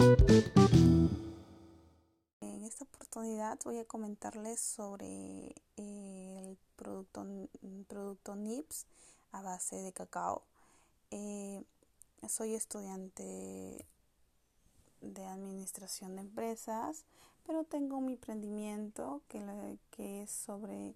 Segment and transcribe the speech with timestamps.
[0.00, 1.10] En
[2.64, 7.26] esta oportunidad voy a comentarles sobre el producto,
[7.86, 8.86] producto NIPS
[9.32, 10.42] a base de cacao.
[11.10, 11.62] Eh,
[12.30, 13.84] soy estudiante
[15.02, 17.04] de administración de empresas,
[17.46, 20.94] pero tengo mi emprendimiento que, que es sobre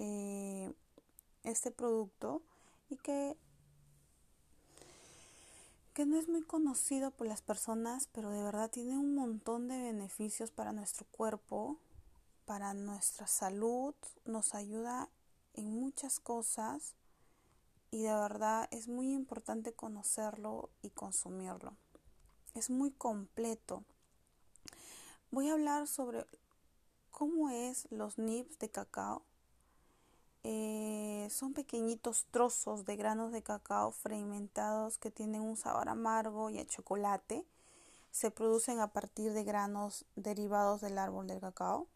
[0.00, 0.72] eh,
[1.44, 2.42] este producto
[2.90, 3.36] y que,
[5.98, 9.82] que no es muy conocido por las personas, pero de verdad tiene un montón de
[9.82, 11.76] beneficios para nuestro cuerpo,
[12.44, 15.08] para nuestra salud, nos ayuda
[15.54, 16.94] en muchas cosas
[17.90, 21.76] y de verdad es muy importante conocerlo y consumirlo.
[22.54, 23.82] Es muy completo.
[25.32, 26.24] Voy a hablar sobre
[27.10, 29.24] cómo es los nips de cacao.
[30.44, 36.58] Eh, son pequeñitos trozos de granos de cacao fermentados que tienen un sabor amargo y
[36.58, 37.44] a chocolate.
[38.10, 41.86] Se producen a partir de granos derivados del árbol del cacao.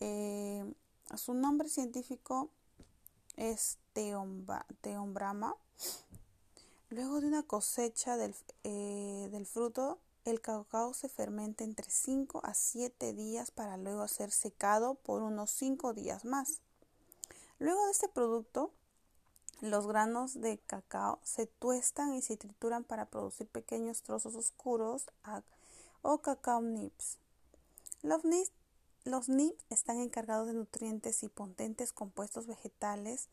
[0.00, 0.74] Eh,
[1.14, 2.50] su nombre científico
[3.36, 5.56] es teombrama.
[6.90, 12.54] Luego de una cosecha del, eh, del, fruto, el cacao se fermenta entre 5 a
[12.54, 16.60] 7 días para luego ser secado por unos 5 días más.
[17.58, 18.70] Luego de este producto,
[19.60, 25.06] los granos de cacao se tuestan y se trituran para producir pequeños trozos oscuros
[26.02, 27.18] o cacao nips.
[28.02, 28.24] Los
[29.28, 33.28] NIPS están encargados de nutrientes y potentes compuestos vegetales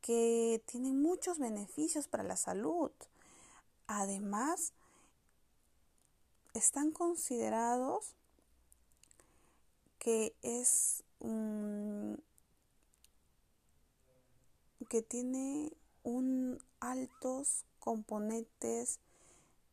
[0.00, 2.92] que tienen muchos beneficios para la salud.
[3.88, 4.72] Además,
[6.54, 8.14] están considerados
[9.98, 11.02] que es
[14.88, 19.00] que tiene un altos componentes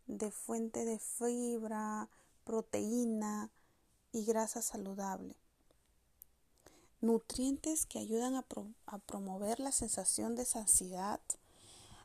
[0.07, 2.09] de fuente de fibra,
[2.43, 3.49] proteína,
[4.13, 5.35] y grasa saludable.
[7.01, 8.45] Nutrientes que ayudan a,
[8.99, 11.19] promover la sensación de saciedad.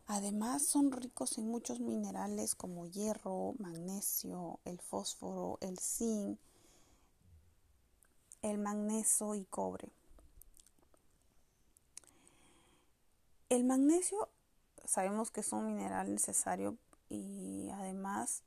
[0.07, 6.41] Además son ricos en muchos minerales como hierro, magnesio, el fósforo, el zinc,
[8.43, 9.93] el magnesio y cobre.
[13.49, 14.29] El magnesio
[14.85, 16.77] sabemos que es un mineral necesario
[17.09, 18.43] y además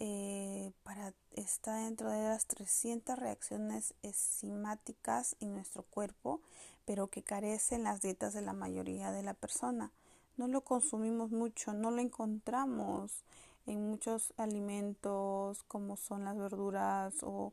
[0.00, 6.40] eh, para, está dentro de las 300 reacciones enzimáticas en nuestro cuerpo,
[6.84, 9.92] pero que carecen las dietas de la mayoría de la persona.
[10.36, 13.22] No lo consumimos mucho, no lo encontramos
[13.66, 17.52] en muchos alimentos como son las verduras o,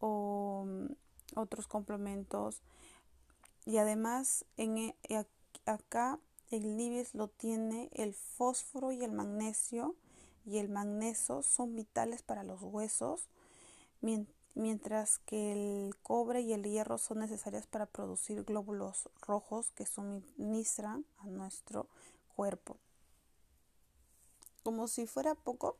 [0.00, 0.92] mm,
[1.34, 2.60] otros complementos.
[3.66, 4.94] Y además en, e,
[5.66, 6.18] acá
[6.50, 9.94] el libes lo tiene el fósforo y el magnesio
[10.44, 13.28] y el magnesio son vitales para los huesos,
[14.54, 21.04] mientras que el cobre y el hierro son necesarios para producir glóbulos rojos que suministran
[21.18, 21.86] a nuestro
[22.34, 22.78] cuerpo.
[24.62, 25.76] Como si fuera poco,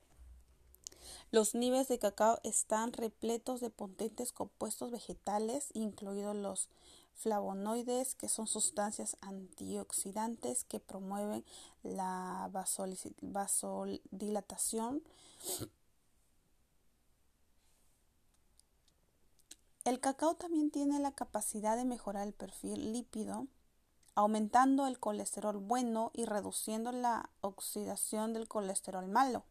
[1.32, 6.68] los niveles de cacao están repletos de potentes compuestos vegetales, incluidos los
[7.20, 11.44] flavonoides, que son sustancias antioxidantes que promueven
[11.82, 12.48] la
[13.20, 15.02] vasodilatación.
[19.84, 23.46] El cacao también tiene la capacidad de mejorar el perfil lípido,
[24.14, 29.44] aumentando el colesterol bueno y reduciendo la oxidación del colesterol malo.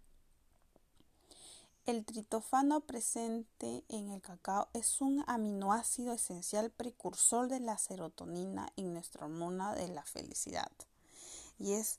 [1.90, 8.94] El tritofano presente en el cacao es un aminoácido esencial precursor de la serotonina en
[8.94, 10.72] nuestra hormona de la felicidad
[11.58, 11.98] y es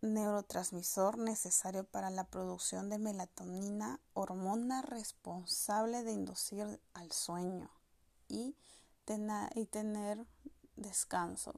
[0.00, 7.68] neurotransmisor necesario para la producción de melatonina, hormona responsable de inducir al sueño
[8.28, 8.56] y,
[9.56, 10.26] y tener
[10.74, 11.52] descanso.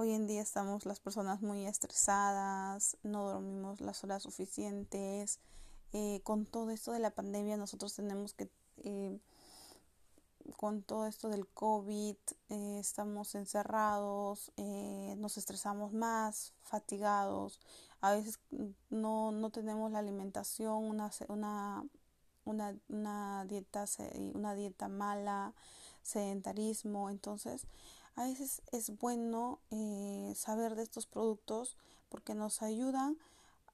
[0.00, 5.40] Hoy en día estamos las personas muy estresadas, no dormimos las horas suficientes.
[5.92, 8.48] Eh, con todo esto de la pandemia nosotros tenemos que,
[8.84, 9.18] eh,
[10.56, 12.14] con todo esto del COVID,
[12.48, 14.52] eh, estamos encerrados,
[15.16, 17.58] nos estresamos más, fatigados.
[18.00, 18.38] A veces
[18.90, 21.84] no, no tenemos la alimentación, una, una,
[22.44, 23.84] una, dieta,
[24.32, 25.54] una dieta mala,
[26.02, 27.10] sedentarismo.
[27.10, 27.66] Entonces,
[28.18, 31.76] a veces es bueno eh, saber de estos productos
[32.08, 33.16] porque nos ayudan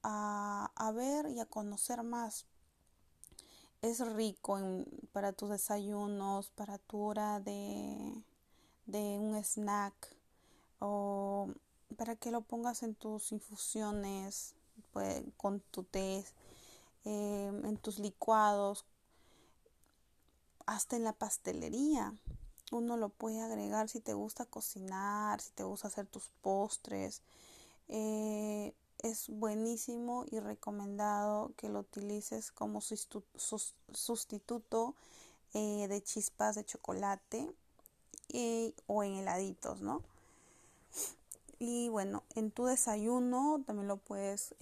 [0.03, 2.45] a, ver y a conocer más.
[3.81, 4.61] Es rico
[5.13, 8.23] para tus desayunos, para tu hora de,
[8.85, 9.95] de un snack
[10.79, 11.49] o
[11.97, 14.55] para que lo pongas en tus infusiones
[14.93, 16.23] pues, con tu té.
[17.07, 18.85] em, en tus licuados,
[20.67, 22.13] hasta en la pastelería.
[22.75, 27.23] Uno lo puede agregar si te gusta cocinar, si te gusta hacer tus postres.
[27.87, 34.97] Eh, es buenísimo y recomendado que lo utilices como sustituto
[35.53, 37.55] eh, de chispas de chocolate
[38.31, 40.03] eh, o en heladitos, ¿no?
[41.61, 44.57] Y bueno, en tu desayuno también lo puedes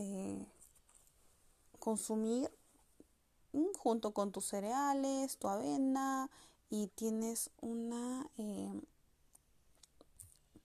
[1.78, 2.50] consumir
[3.54, 6.28] mm, junto con tus cereales, tu avena
[6.72, 8.26] y tienes una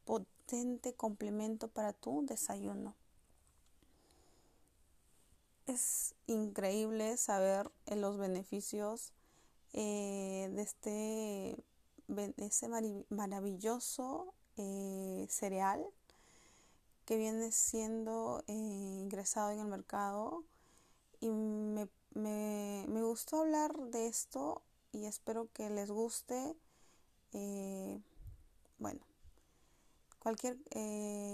[0.06, 2.96] potente complemento para tu desayuno.
[5.66, 9.12] Es increíble saber los beneficios
[9.74, 11.64] eh, de este
[12.38, 12.70] ese
[13.10, 15.86] maravilloso eh, cereal
[17.04, 20.46] que viene siendo eh, ingresado en el mercado
[21.20, 24.62] y me, me, me, gustó hablar de esto
[25.06, 26.56] espero que les guste
[28.80, 29.02] bueno
[30.20, 30.58] cualquier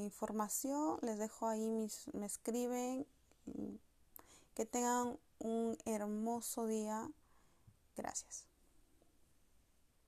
[0.03, 3.05] información les dejo ahí mis, me escriben
[4.53, 7.09] que tengan un hermoso día
[7.95, 8.52] Gracias.